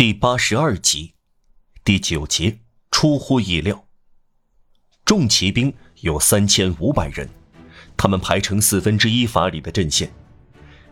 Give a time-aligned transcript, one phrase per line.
[0.00, 1.12] 第八十二集，
[1.84, 2.60] 第九节，
[2.90, 3.84] 出乎意料。
[5.04, 7.28] 重骑兵有三千五百人，
[7.98, 10.10] 他们排成四分之一法里的阵线。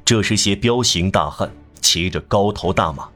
[0.04, 1.50] 这是些彪形大汉，
[1.80, 3.08] 骑着高头大马，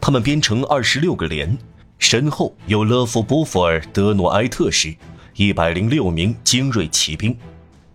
[0.00, 1.56] 他们编成二十六个连，
[2.00, 4.92] 身后有勒夫波弗尔德诺埃特师
[5.36, 7.38] 一百零六名精锐骑兵，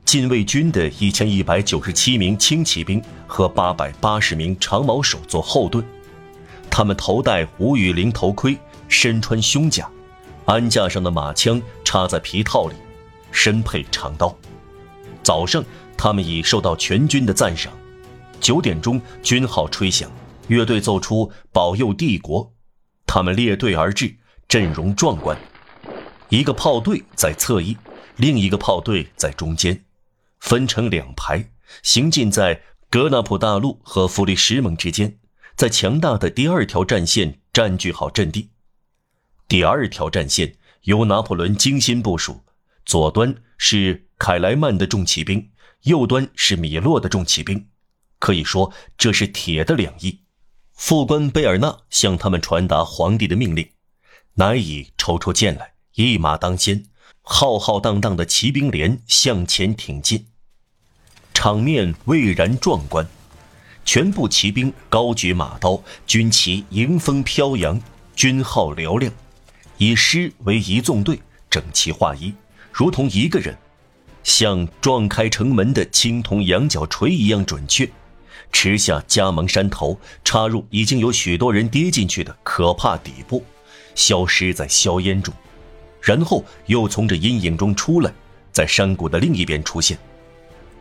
[0.05, 5.85] 禁卫军的一千一百九十七名轻骑兵和八百八十名长矛手做后盾。
[6.71, 8.57] 他们头戴无雨林头盔，
[8.87, 9.87] 身穿胸甲，
[10.45, 12.75] 鞍架上的马枪插在皮套里，
[13.29, 14.35] 身佩长刀。
[15.21, 15.63] 早上，
[15.97, 17.71] 他们已受到全军的赞赏。
[18.39, 20.09] 九点钟，军号吹响，
[20.47, 22.45] 乐队奏出《保佑帝国》。
[23.05, 24.15] 他们列队而至，
[24.47, 25.37] 阵容壮观。
[26.29, 27.77] 一个炮队在侧翼，
[28.15, 29.83] 另一个炮队在中间，
[30.39, 31.51] 分成两排，
[31.83, 35.17] 行进在格纳普大陆和弗里什蒙之间。
[35.61, 38.49] 在强大的第二条战线占据好阵地。
[39.47, 42.41] 第二条战线由拿破仑精心部署，
[42.83, 45.51] 左端是凯莱曼的重骑兵，
[45.83, 47.67] 右端是米洛的重骑兵。
[48.17, 50.21] 可以说这是铁的两翼。
[50.73, 53.69] 副官贝尔纳向他们传达皇帝的命令，
[54.33, 56.85] 难以抽出剑来，一马当先，
[57.21, 60.25] 浩浩荡荡的骑兵连向前挺进，
[61.35, 63.07] 场面蔚然壮观。
[63.83, 67.79] 全部骑兵高举马刀，军旗迎风飘扬，
[68.15, 69.11] 军号嘹亮，
[69.77, 72.33] 以师为一纵队，整齐划一，
[72.71, 73.57] 如同一个人，
[74.23, 77.89] 像撞开城门的青铜羊角锤一样准确，
[78.51, 83.43] 持下加盟山头，插入已经有许多人跌进去的可怕底部，
[83.95, 85.33] 消失在硝烟中，
[86.01, 88.13] 然后又从这阴影中出来，
[88.51, 89.97] 在山谷的另一边出现。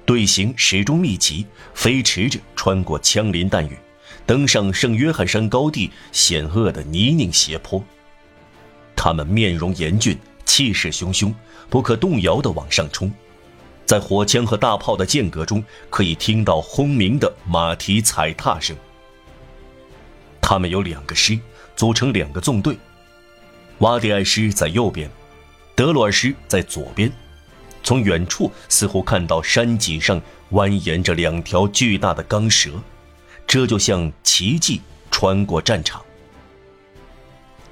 [0.04, 3.78] 队形始终密集，飞驰着穿过枪林弹雨，
[4.26, 7.82] 登上圣约翰山高地险恶的泥泞斜坡。
[8.96, 11.32] 他们面容严峻，气势汹汹，
[11.68, 13.10] 不可动摇地往上冲。
[13.86, 18.76] 在火枪和大炮的间隔中，可以听到轰鸣的马蹄踩踏声。
[20.40, 21.38] 他们有两个师，
[21.76, 22.76] 组成两个纵队，
[23.78, 25.10] 瓦迪埃师在右边，
[25.74, 27.10] 德罗尔师在左边。
[27.90, 32.70] 从远处似乎看到山脊上蜿蜒着两条巨大的钢蛇，
[33.48, 34.80] 这就像奇迹
[35.10, 36.00] 穿过战场。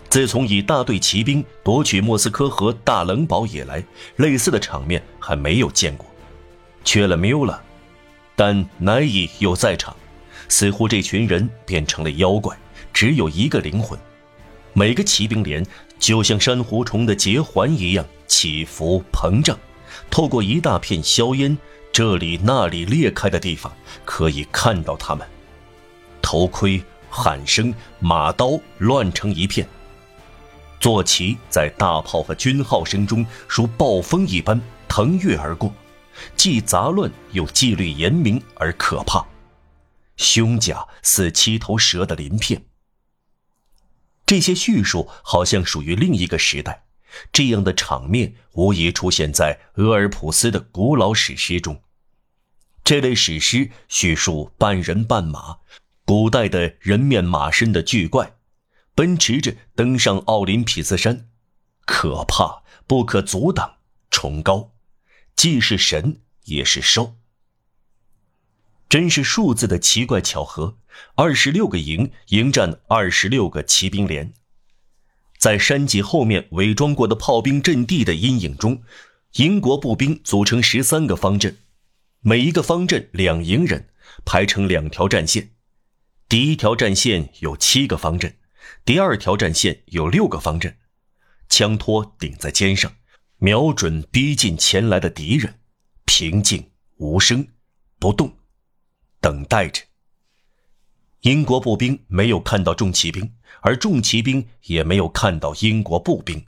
[0.08, 3.80] 自从以大队骑兵夺取莫斯科和大冷堡以来，
[4.16, 6.04] 类似的场面还没有见过。
[6.82, 7.62] 缺了缪了，
[8.34, 9.94] 但难以又在场，
[10.48, 12.58] 似乎这群人变成了妖怪，
[12.92, 13.96] 只有一个灵魂。
[14.72, 15.64] 每个骑兵连
[16.00, 19.56] 就像珊瑚虫的结环一样起伏膨胀。
[20.10, 21.56] 透过一大片硝烟，
[21.92, 23.72] 这里那里裂开的地方，
[24.04, 25.26] 可以看到他们。
[26.22, 29.66] 头盔、喊声、马刀乱成一片。
[30.80, 35.72] 坐骑在大炮和军号声中，如暴风一般腾跃而过，
[36.36, 39.26] 既杂乱又纪律严明而可怕。
[40.16, 42.62] 胸甲似七头蛇的鳞片。
[44.26, 46.84] 这些叙述好像属于另一个时代。
[47.32, 51.82] 这样的场面无疑出现在俄尔普斯的古老史诗中。
[52.84, 55.58] 这类史诗叙述半人半马、
[56.04, 58.36] 古代的人面马身的巨怪，
[58.94, 61.28] 奔驰着登上奥林匹斯山，
[61.84, 63.76] 可怕不可阻挡，
[64.10, 64.72] 崇高，
[65.36, 67.16] 既是神也是兽。
[68.88, 70.78] 真是数字的奇怪巧合，
[71.16, 74.32] 二十六个营迎战二十六个骑兵连。
[75.38, 78.82] 在山脊后面伪装过的炮兵阵地的阴影中，
[79.34, 81.56] 英国步兵组成十三个方阵，
[82.20, 83.88] 每一个方阵两营人，
[84.24, 85.50] 排成两条战线。
[86.28, 88.36] 第一条战线有七个方阵，
[88.84, 90.76] 第二条战线有六个方阵，
[91.48, 92.92] 枪托顶在肩上，
[93.38, 95.54] 瞄准逼近前来的敌人，
[96.04, 97.46] 平静无声，
[98.00, 98.36] 不动，
[99.20, 99.87] 等待着。
[101.22, 106.46] 英国步兵没有看到重骑兵，而重骑兵也没有看到英国步兵。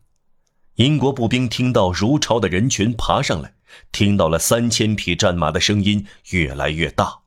[0.77, 3.55] 英国步兵听到如潮的人群爬上来，
[3.91, 7.23] 听到了三千匹战马的声音越来越大，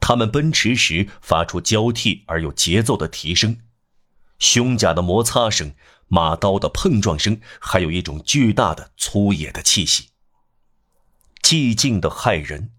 [0.00, 3.58] 他们奔驰时发出交替而有节奏的蹄声，
[4.40, 5.72] 胸甲的摩擦声，
[6.08, 10.08] 马刀的碰撞声，还有一种巨大的粗野的气息。
[11.42, 12.72] 寂静的骇人，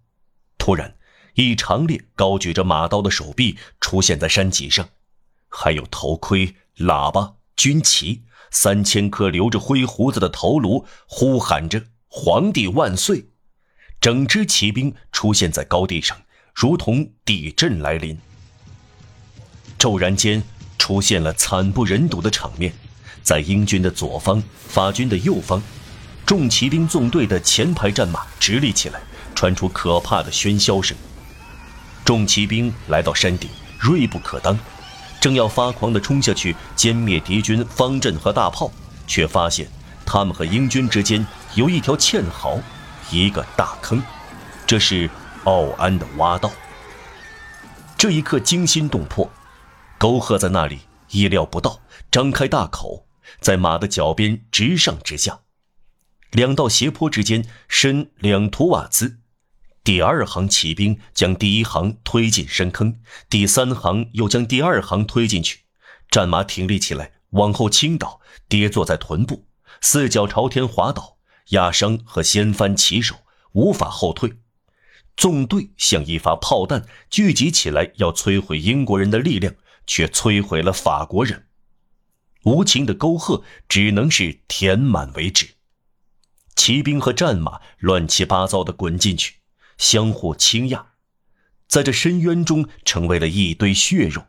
[0.58, 0.98] 突然。
[1.36, 4.90] 一长列高举着马刀的手臂出现在山脊上，
[5.48, 13.28] 还有头盔、喇叭、军旗，三千颗留着灰胡子的头颅呼喊着“皇帝万岁”。
[14.02, 16.18] 整支骑兵出现在高地上，
[16.54, 18.18] 如同地震来临。
[19.78, 20.44] 骤然间，
[20.78, 22.74] 出现了惨不忍睹的场面。
[23.24, 25.62] 在英军的左方，法军的右方，
[26.26, 29.00] 重骑兵纵队的前排战马直立起来，
[29.36, 30.98] 传出可怕的喧嚣声。
[32.04, 33.50] 重骑兵来到山顶，
[33.80, 34.58] 锐不可当，
[35.20, 38.72] 正要发狂地冲下去歼灭敌军方阵和大炮，
[39.08, 39.68] 却发现
[40.06, 41.26] 他们和英军之间
[41.56, 42.60] 有一条堑壕，
[43.12, 44.02] 一个大坑，
[44.66, 45.10] 这是
[45.44, 46.52] 奥安的挖道。
[47.98, 49.32] 这一刻惊心动魄，
[49.98, 53.08] 沟壑在那里意料不到，张开大口。
[53.40, 55.40] 在马的脚边直上直下，
[56.32, 59.21] 两道斜坡之间深两图瓦兹。
[59.84, 63.00] 第二行骑兵将第一行推进深坑，
[63.30, 65.62] 第三行又将第二行推进去。
[66.10, 69.48] 战马挺立起来，往后倾倒，跌坐在臀部，
[69.82, 71.18] 四脚朝天滑倒，
[71.50, 73.16] 压伤和掀翻骑手，
[73.54, 74.34] 无法后退。
[75.18, 79.56] 纵队像一发炮弹聚集起来，要摧毁英国人的力量，
[79.88, 81.48] 却摧毁了法国人。
[82.44, 85.56] 无情的沟壑只能是填满为止，
[86.56, 89.41] 骑兵和战马乱七八糟地滚进去，
[89.82, 90.86] 相互倾轧，
[91.68, 94.28] 在这深渊中成为了一堆血肉。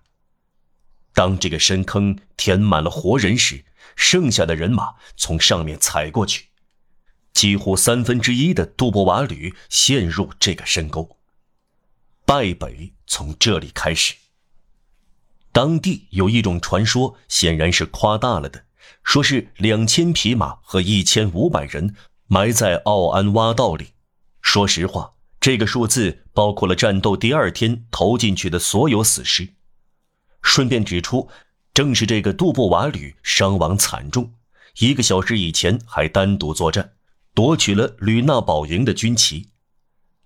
[1.12, 6.46] 当这个深坑填满了活人时，剩下的人马从上面踩过去，
[7.34, 11.18] 几乎三分之一的杜布瓦旅陷入这个深沟。
[12.24, 14.14] 败北从这里开始。
[15.52, 18.64] 当地有一种传说，显然是夸大了的，
[19.04, 21.94] 说是两千匹马和一千五百人
[22.26, 23.88] 埋在奥安洼道里。
[24.40, 29.54] 说实话，这个数字包括了战斗第二天投进去的所有死尸。
[30.40, 31.28] 顺便指出，
[31.74, 34.34] 正是这个杜布瓦旅伤亡惨重，
[34.78, 36.92] 一个小时以前还单独作战，
[37.34, 39.48] 夺取了吕纳堡营的军旗。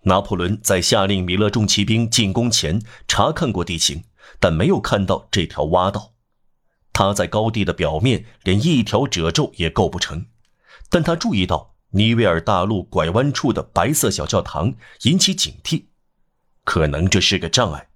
[0.02, 4.04] 拿破仑在下令米勒重骑兵进攻前查看过地形。
[4.38, 6.12] 但没有看到这条洼道，
[6.92, 10.26] 他在高地的表面连一条褶皱也构不成。
[10.90, 15.84] 但他注意到尼维尔大陆拐弯处的白色小教堂，引起警惕，
[16.62, 17.88] 可能这是个障碍，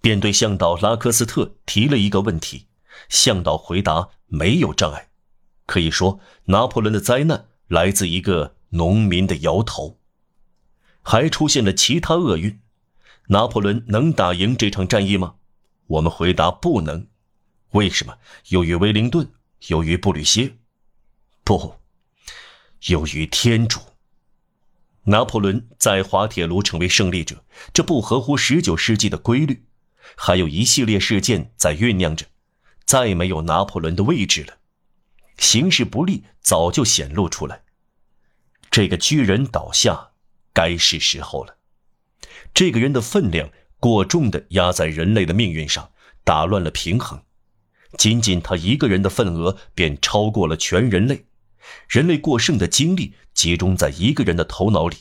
[0.00, 2.66] 便对向导拉科斯特提了一个问题。
[3.08, 5.10] 向导回答：没有障碍。
[5.66, 10.00] 可以说，拿破仑的灾难来自一个农民的摇头。
[11.02, 12.58] 还出现了其他厄运，
[13.28, 15.36] 拿破仑能打赢这场战役吗？
[15.86, 17.06] 我们回答不能，
[17.70, 18.18] 为什么？
[18.48, 19.30] 由于威灵顿，
[19.68, 20.56] 由于布吕歇，
[21.44, 21.76] 不，
[22.86, 23.80] 由于天主。
[25.04, 29.64] 拿破仑在滑铁卢成为胜利者，这不合乎十九世纪的规律。
[30.16, 32.26] 还有一系列事件在酝酿着，
[32.84, 34.58] 再没有拿破仑的位置了。
[35.38, 37.62] 形势不利早就显露出来，
[38.70, 40.10] 这个巨人倒下，
[40.52, 41.56] 该是时候了。
[42.52, 43.50] 这个人的分量。
[43.80, 45.92] 过重的压在人类的命运上，
[46.24, 47.22] 打乱了平衡。
[47.96, 51.26] 仅仅他一个人的份额便超过了全人类。
[51.88, 54.96] 人类过剩的精力集中在一个人的头脑里，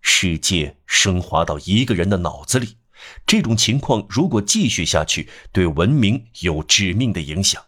[0.00, 2.76] 世界升华到一个人的脑子里。
[3.26, 7.64] 这种情况如果继续下去，对文明有致命的影响。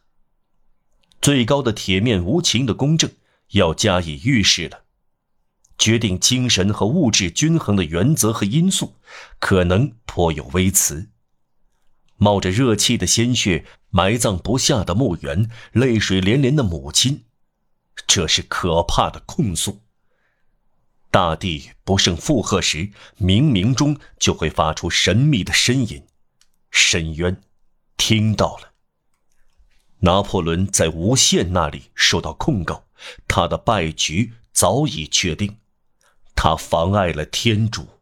[1.20, 3.11] 最高的铁面无情的公正
[3.52, 4.82] 要加以预示了。
[5.79, 8.96] 决定精神和物质均衡的原则和因素，
[9.38, 11.08] 可能颇有微词。
[12.17, 17.24] 冒着热气的鲜血埋葬不下的墓园，泪水连连的母亲，
[18.06, 19.82] 这是可怕的控诉。
[21.11, 26.06] 大地不胜负荷时，冥冥中就会发出神秘的呻吟。
[26.70, 27.43] 深渊，
[27.96, 28.72] 听到了。
[29.99, 32.87] 拿破仑在无限那里受到控告，
[33.29, 35.58] 他的败局早已确定。
[36.34, 38.01] 他妨碍了天主，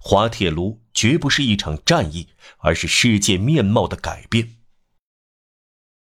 [0.00, 4.57] 滑铁卢绝不是一场战役，而是世界面貌的改变。